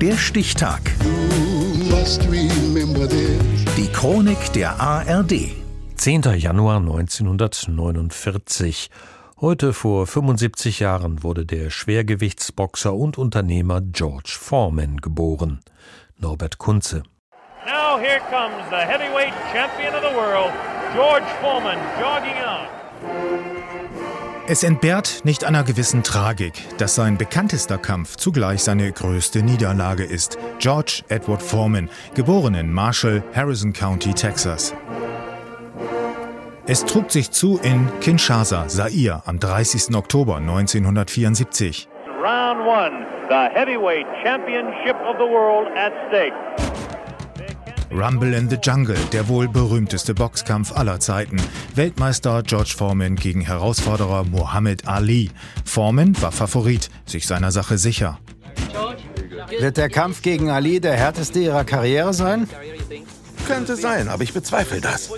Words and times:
Der 0.00 0.16
Stichtag. 0.16 0.80
Die 3.76 3.88
Chronik 3.92 4.52
der 4.52 4.80
ARD. 4.80 5.32
10. 5.96 6.22
Januar 6.36 6.76
1949. 6.76 8.90
Heute 9.40 9.72
vor 9.72 10.06
75 10.06 10.78
Jahren 10.78 11.24
wurde 11.24 11.44
der 11.44 11.70
Schwergewichtsboxer 11.70 12.94
und 12.94 13.18
Unternehmer 13.18 13.80
George 13.80 14.36
Foreman 14.38 14.98
geboren. 14.98 15.58
Norbert 16.16 16.58
Kunze. 16.58 17.02
Now 17.66 17.98
here 17.98 18.20
comes 18.30 18.64
the 18.70 18.76
heavyweight 18.76 19.34
champion 19.52 19.92
of 19.94 20.02
the 20.02 20.14
world, 20.16 20.52
George 20.94 21.26
Foreman, 21.40 21.78
jogging. 22.00 22.47
Es 24.50 24.62
entbehrt 24.62 25.26
nicht 25.26 25.44
einer 25.44 25.62
gewissen 25.62 26.02
Tragik, 26.02 26.54
dass 26.78 26.94
sein 26.94 27.18
bekanntester 27.18 27.76
Kampf 27.76 28.16
zugleich 28.16 28.62
seine 28.62 28.90
größte 28.90 29.42
Niederlage 29.42 30.04
ist. 30.04 30.38
George 30.58 31.02
Edward 31.10 31.42
Foreman, 31.42 31.90
geboren 32.14 32.54
in 32.54 32.72
Marshall, 32.72 33.22
Harrison 33.34 33.74
County, 33.74 34.14
Texas. 34.14 34.74
Es 36.66 36.82
trug 36.86 37.10
sich 37.10 37.30
zu 37.30 37.58
in 37.62 37.90
Kinshasa, 38.00 38.66
Zaire, 38.68 39.22
am 39.26 39.38
30. 39.38 39.94
Oktober 39.94 40.36
1974. 40.36 41.86
Round 42.18 42.66
one, 42.66 43.04
the 43.28 43.50
heavyweight 43.52 44.06
championship 44.24 44.96
of 45.06 45.16
the 45.18 45.26
world 45.26 45.68
at 45.76 45.92
stake. 46.08 46.32
Rumble 47.90 48.34
in 48.34 48.50
the 48.50 48.56
Jungle, 48.62 48.98
der 49.12 49.28
wohl 49.28 49.48
berühmteste 49.48 50.14
Boxkampf 50.14 50.72
aller 50.72 51.00
Zeiten. 51.00 51.40
Weltmeister 51.74 52.42
George 52.42 52.74
Foreman 52.76 53.16
gegen 53.16 53.40
Herausforderer 53.40 54.24
Muhammad 54.24 54.86
Ali. 54.86 55.30
Foreman 55.64 56.20
war 56.20 56.32
Favorit, 56.32 56.90
sich 57.06 57.26
seiner 57.26 57.50
Sache 57.50 57.78
sicher. 57.78 58.18
Wird 59.58 59.76
der 59.78 59.88
Kampf 59.88 60.22
gegen 60.22 60.50
Ali 60.50 60.80
der 60.80 60.96
härteste 60.96 61.38
Ihrer 61.38 61.64
Karriere 61.64 62.12
sein? 62.12 62.48
Könnte 63.46 63.76
sein, 63.76 64.08
aber 64.08 64.22
ich 64.22 64.34
bezweifle 64.34 64.80
das. 64.80 65.10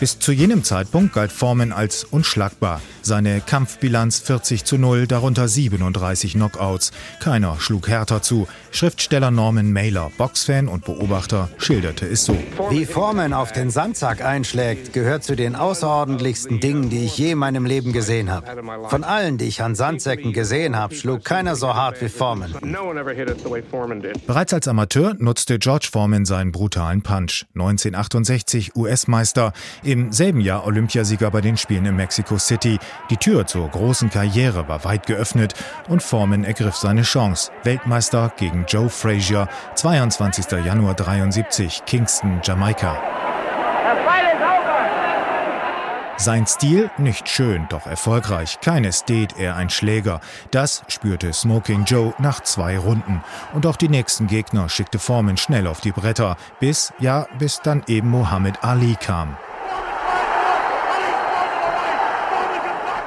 Bis 0.00 0.18
zu 0.18 0.32
jenem 0.32 0.64
Zeitpunkt 0.64 1.14
galt 1.14 1.32
Foreman 1.32 1.72
als 1.72 2.04
unschlagbar. 2.04 2.82
Seine 3.06 3.42
Kampfbilanz 3.42 4.20
40 4.20 4.64
zu 4.64 4.78
0, 4.78 5.06
darunter 5.06 5.46
37 5.46 6.32
Knockouts. 6.32 6.90
Keiner 7.20 7.60
schlug 7.60 7.86
härter 7.86 8.22
zu. 8.22 8.48
Schriftsteller 8.70 9.30
Norman 9.30 9.74
Mailer, 9.74 10.10
Boxfan 10.16 10.68
und 10.68 10.86
Beobachter, 10.86 11.50
schilderte 11.58 12.06
es 12.06 12.24
so. 12.24 12.34
Wie 12.70 12.86
Foreman 12.86 13.34
auf 13.34 13.52
den 13.52 13.68
Sandsack 13.68 14.24
einschlägt, 14.24 14.94
gehört 14.94 15.22
zu 15.22 15.36
den 15.36 15.54
außerordentlichsten 15.54 16.60
Dingen, 16.60 16.88
die 16.88 17.04
ich 17.04 17.18
je 17.18 17.32
in 17.32 17.38
meinem 17.38 17.66
Leben 17.66 17.92
gesehen 17.92 18.30
habe. 18.30 18.46
Von 18.88 19.04
allen, 19.04 19.36
die 19.36 19.44
ich 19.44 19.60
an 19.60 19.74
Sandsäcken 19.74 20.32
gesehen 20.32 20.74
habe, 20.74 20.94
schlug 20.94 21.24
keiner 21.24 21.56
so 21.56 21.74
hart 21.74 22.00
wie 22.00 22.08
Foreman. 22.08 22.54
Bereits 24.26 24.54
als 24.54 24.66
Amateur 24.66 25.14
nutzte 25.18 25.58
George 25.58 25.88
Foreman 25.92 26.24
seinen 26.24 26.52
brutalen 26.52 27.02
Punch. 27.02 27.44
1968 27.52 28.74
US-Meister, 28.74 29.52
im 29.82 30.10
selben 30.10 30.40
Jahr 30.40 30.66
Olympiasieger 30.66 31.30
bei 31.30 31.42
den 31.42 31.58
Spielen 31.58 31.84
in 31.84 31.96
Mexico 31.96 32.38
City. 32.38 32.78
Die 33.10 33.16
Tür 33.16 33.46
zur 33.46 33.68
großen 33.68 34.10
Karriere 34.10 34.68
war 34.68 34.84
weit 34.84 35.06
geöffnet 35.06 35.54
und 35.88 36.02
Foreman 36.02 36.44
ergriff 36.44 36.76
seine 36.76 37.02
Chance. 37.02 37.52
Weltmeister 37.62 38.32
gegen 38.36 38.64
Joe 38.66 38.88
Frazier, 38.88 39.48
22. 39.74 40.64
Januar 40.64 40.94
73, 40.94 41.84
Kingston, 41.84 42.40
Jamaika. 42.42 42.96
Sein 46.16 46.46
Stil 46.46 46.90
nicht 46.96 47.28
schön, 47.28 47.66
doch 47.68 47.86
erfolgreich. 47.86 48.60
Keines 48.60 49.00
steht 49.00 49.36
er 49.36 49.56
ein 49.56 49.68
Schläger. 49.68 50.20
Das 50.52 50.84
spürte 50.86 51.32
Smoking 51.32 51.84
Joe 51.84 52.14
nach 52.18 52.40
zwei 52.40 52.78
Runden. 52.78 53.22
Und 53.52 53.66
auch 53.66 53.76
die 53.76 53.88
nächsten 53.88 54.28
Gegner 54.28 54.68
schickte 54.68 54.98
Foreman 54.98 55.36
schnell 55.36 55.66
auf 55.66 55.80
die 55.80 55.92
Bretter, 55.92 56.36
bis, 56.60 56.92
ja, 57.00 57.26
bis 57.38 57.60
dann 57.60 57.82
eben 57.88 58.10
Muhammad 58.10 58.62
Ali 58.62 58.96
kam. 58.98 59.36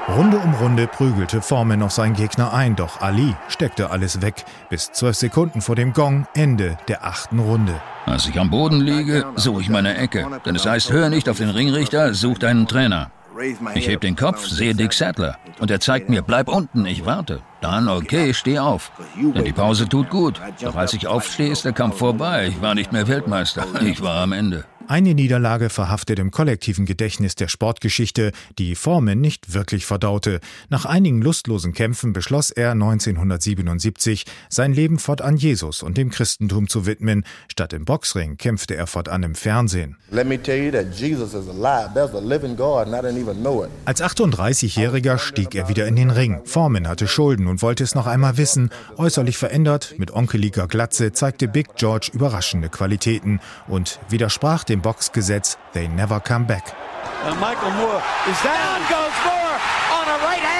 Runde 0.09 0.37
um 0.37 0.53
Runde 0.53 0.87
prügelte 0.87 1.41
Foreman 1.41 1.81
auf 1.81 1.91
seinen 1.91 2.15
Gegner 2.15 2.53
ein, 2.53 2.77
doch 2.77 3.01
Ali 3.01 3.35
steckte 3.49 3.91
alles 3.91 4.21
weg. 4.21 4.45
Bis 4.69 4.89
zwölf 4.93 5.17
Sekunden 5.17 5.59
vor 5.61 5.75
dem 5.75 5.91
Gong, 5.91 6.25
Ende 6.33 6.77
der 6.87 7.05
achten 7.05 7.39
Runde. 7.39 7.73
Als 8.05 8.25
ich 8.25 8.39
am 8.39 8.49
Boden 8.49 8.79
liege, 8.79 9.25
suche 9.35 9.61
ich 9.61 9.69
meine 9.69 9.97
Ecke. 9.97 10.25
Denn 10.45 10.55
es 10.55 10.65
heißt, 10.65 10.93
hör 10.93 11.09
nicht 11.09 11.27
auf 11.27 11.39
den 11.39 11.49
Ringrichter, 11.49 12.13
such 12.13 12.39
deinen 12.39 12.67
Trainer. 12.67 13.11
Ich 13.75 13.87
heb 13.89 13.99
den 13.99 14.15
Kopf, 14.15 14.47
sehe 14.47 14.73
Dick 14.73 14.93
Sattler. 14.93 15.37
Und 15.59 15.69
er 15.69 15.81
zeigt 15.81 16.09
mir, 16.09 16.21
bleib 16.21 16.47
unten, 16.47 16.85
ich 16.85 17.05
warte. 17.05 17.41
Dann, 17.59 17.89
okay, 17.89 18.33
steh 18.33 18.59
auf. 18.59 18.91
Denn 19.15 19.43
die 19.43 19.51
Pause 19.51 19.89
tut 19.89 20.09
gut. 20.09 20.39
Doch 20.61 20.75
als 20.75 20.93
ich 20.93 21.05
aufstehe, 21.07 21.51
ist 21.51 21.65
der 21.65 21.73
Kampf 21.73 21.97
vorbei. 21.97 22.47
Ich 22.47 22.61
war 22.61 22.75
nicht 22.75 22.93
mehr 22.93 23.09
Weltmeister. 23.09 23.65
Ich 23.81 24.01
war 24.01 24.23
am 24.23 24.31
Ende. 24.31 24.63
Eine 24.89 25.13
Niederlage 25.13 25.69
verhaftet 25.69 26.17
im 26.17 26.31
kollektiven 26.31 26.85
Gedächtnis 26.85 27.35
der 27.35 27.49
Sportgeschichte, 27.49 28.31
die 28.57 28.73
Foreman 28.73 29.19
nicht 29.19 29.53
wirklich 29.53 29.85
verdaute. 29.85 30.39
Nach 30.69 30.85
einigen 30.85 31.21
lustlosen 31.21 31.73
Kämpfen 31.73 32.13
beschloss 32.13 32.51
er 32.51 32.71
1977, 32.71 34.23
sein 34.47 34.73
Leben 34.73 34.97
fortan 34.97 35.35
Jesus 35.35 35.83
und 35.83 35.97
dem 35.97 36.09
Christentum 36.09 36.69
zu 36.69 36.85
widmen. 36.85 37.25
Statt 37.51 37.73
im 37.73 37.83
Boxring 37.83 38.37
kämpfte 38.37 38.77
er 38.77 38.87
fortan 38.87 39.23
im 39.23 39.35
Fernsehen. 39.35 39.97
Als 43.83 44.01
38-Jähriger 44.01 45.17
stieg 45.17 45.53
er 45.53 45.67
wieder 45.67 45.85
in 45.85 45.97
den 45.97 46.11
Ring. 46.11 46.39
Foreman 46.45 46.87
hatte 46.87 47.09
Schulden 47.09 47.47
und 47.47 47.61
wollte 47.61 47.83
es 47.83 47.93
noch 47.93 48.07
einmal 48.07 48.37
wissen. 48.37 48.69
Äußerlich 48.95 49.37
verändert, 49.37 49.95
mit 49.97 50.11
onkeliger 50.11 50.69
Glatze, 50.69 51.11
zeigte 51.11 51.49
Big 51.49 51.75
George 51.75 52.09
überraschende 52.13 52.69
Qualitäten 52.69 53.41
und 53.67 53.99
widersprach 54.07 54.63
dem 54.63 54.76
Boxgesetz 54.81 55.57
They 55.73 55.87
Never 55.87 56.19
Come 56.19 56.45
Back. 56.45 56.73
And 57.25 57.39
Michael 57.39 57.71
Moore 57.71 58.01
is 58.29 58.41
down, 58.43 58.79
goes 58.89 59.13
Moore 59.25 59.59
on 59.91 60.07
a 60.07 60.17
right 60.23 60.41
hand. 60.41 60.57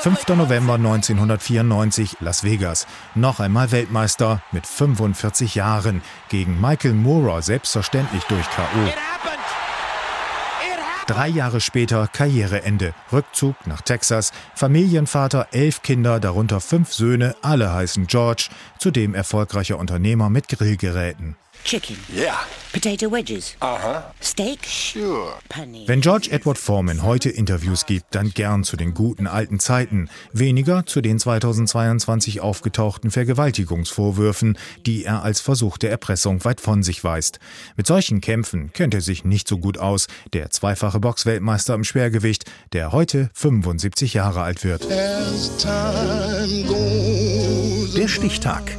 5. 0.00 0.28
November 0.36 0.74
1994, 0.74 2.18
Las 2.20 2.44
Vegas. 2.44 2.86
Noch 3.16 3.40
einmal 3.40 3.72
Weltmeister 3.72 4.42
mit 4.52 4.64
45 4.64 5.56
Jahren 5.56 6.02
gegen 6.28 6.60
Michael 6.60 6.94
Moorer, 6.94 7.42
selbstverständlich 7.42 8.22
durch 8.24 8.48
K.O. 8.48 8.92
Drei 11.08 11.28
Jahre 11.28 11.60
später 11.60 12.06
Karriereende, 12.06 12.94
Rückzug 13.12 13.56
nach 13.66 13.80
Texas, 13.80 14.30
Familienvater, 14.54 15.48
elf 15.52 15.82
Kinder, 15.82 16.20
darunter 16.20 16.60
fünf 16.60 16.92
Söhne, 16.92 17.34
alle 17.42 17.72
heißen 17.72 18.06
George, 18.06 18.50
zudem 18.78 19.14
erfolgreicher 19.14 19.78
Unternehmer 19.78 20.28
mit 20.28 20.48
Grillgeräten. 20.48 21.36
Chicken. 21.68 21.98
Yeah. 22.10 22.46
Potato 22.72 23.12
wedges. 23.12 23.54
Uh-huh. 23.60 24.00
Steak. 24.22 24.60
Sure. 24.64 25.34
Paneer. 25.50 25.86
Wenn 25.86 26.00
George 26.00 26.28
Edward 26.30 26.56
Foreman 26.56 27.02
heute 27.02 27.28
Interviews 27.28 27.84
gibt, 27.84 28.14
dann 28.14 28.30
gern 28.30 28.64
zu 28.64 28.78
den 28.78 28.94
guten 28.94 29.26
alten 29.26 29.60
Zeiten, 29.60 30.08
weniger 30.32 30.86
zu 30.86 31.02
den 31.02 31.18
2022 31.18 32.40
aufgetauchten 32.40 33.10
Vergewaltigungsvorwürfen, 33.10 34.56
die 34.86 35.04
er 35.04 35.22
als 35.22 35.42
Versuch 35.42 35.76
der 35.76 35.90
Erpressung 35.90 36.42
weit 36.46 36.62
von 36.62 36.82
sich 36.82 37.04
weist. 37.04 37.38
Mit 37.76 37.86
solchen 37.86 38.22
Kämpfen 38.22 38.72
kennt 38.72 38.94
er 38.94 39.02
sich 39.02 39.26
nicht 39.26 39.46
so 39.46 39.58
gut 39.58 39.76
aus, 39.76 40.06
der 40.32 40.48
zweifache 40.48 41.00
Boxweltmeister 41.00 41.74
im 41.74 41.84
Schwergewicht, 41.84 42.46
der 42.72 42.92
heute 42.92 43.28
75 43.34 44.14
Jahre 44.14 44.40
alt 44.40 44.64
wird. 44.64 44.88
Der 47.94 48.08
Stichtag. 48.08 48.78